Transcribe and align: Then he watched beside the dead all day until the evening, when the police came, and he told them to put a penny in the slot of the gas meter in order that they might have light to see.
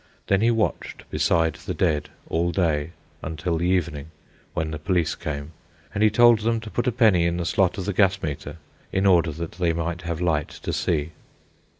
Then 0.25 0.41
he 0.41 0.49
watched 0.49 1.07
beside 1.11 1.53
the 1.53 1.75
dead 1.75 2.09
all 2.27 2.51
day 2.51 2.93
until 3.21 3.59
the 3.59 3.67
evening, 3.67 4.07
when 4.55 4.71
the 4.71 4.79
police 4.79 5.13
came, 5.13 5.51
and 5.93 6.01
he 6.01 6.09
told 6.09 6.39
them 6.39 6.59
to 6.61 6.71
put 6.71 6.87
a 6.87 6.91
penny 6.91 7.27
in 7.27 7.37
the 7.37 7.45
slot 7.45 7.77
of 7.77 7.85
the 7.85 7.93
gas 7.93 8.19
meter 8.23 8.57
in 8.91 9.05
order 9.05 9.31
that 9.31 9.51
they 9.51 9.73
might 9.73 10.01
have 10.01 10.19
light 10.19 10.47
to 10.63 10.73
see. 10.73 11.11